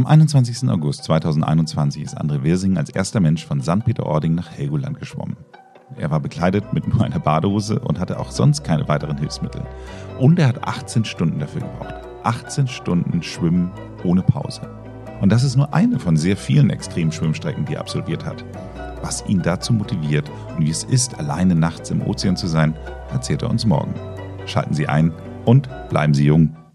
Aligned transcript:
Am 0.00 0.06
21. 0.06 0.66
August 0.70 1.04
2021 1.04 2.02
ist 2.02 2.18
André 2.18 2.42
Wirsing 2.42 2.78
als 2.78 2.88
erster 2.88 3.20
Mensch 3.20 3.44
von 3.44 3.60
St. 3.60 3.84
Peter-Ording 3.84 4.34
nach 4.34 4.50
Helgoland 4.50 4.98
geschwommen. 4.98 5.36
Er 5.98 6.10
war 6.10 6.20
bekleidet 6.20 6.72
mit 6.72 6.88
nur 6.88 7.04
einer 7.04 7.18
Badehose 7.18 7.78
und 7.80 8.00
hatte 8.00 8.18
auch 8.18 8.30
sonst 8.30 8.64
keine 8.64 8.88
weiteren 8.88 9.18
Hilfsmittel. 9.18 9.60
Und 10.18 10.38
er 10.38 10.48
hat 10.48 10.64
18 10.66 11.04
Stunden 11.04 11.38
dafür 11.38 11.60
gebraucht. 11.60 11.96
18 12.22 12.66
Stunden 12.66 13.22
Schwimmen 13.22 13.72
ohne 14.02 14.22
Pause. 14.22 14.62
Und 15.20 15.30
das 15.30 15.44
ist 15.44 15.56
nur 15.56 15.74
eine 15.74 15.98
von 15.98 16.16
sehr 16.16 16.38
vielen 16.38 16.70
Extremschwimmstrecken, 16.70 17.66
die 17.66 17.74
er 17.74 17.80
absolviert 17.80 18.24
hat. 18.24 18.42
Was 19.02 19.22
ihn 19.26 19.42
dazu 19.42 19.74
motiviert 19.74 20.30
und 20.56 20.64
wie 20.64 20.70
es 20.70 20.84
ist, 20.84 21.18
alleine 21.18 21.54
nachts 21.54 21.90
im 21.90 22.00
Ozean 22.00 22.38
zu 22.38 22.46
sein, 22.46 22.74
erzählt 23.12 23.42
er 23.42 23.50
uns 23.50 23.66
morgen. 23.66 23.92
Schalten 24.46 24.72
Sie 24.72 24.88
ein 24.88 25.12
und 25.44 25.68
bleiben 25.90 26.14
Sie 26.14 26.24
jung. 26.24 26.56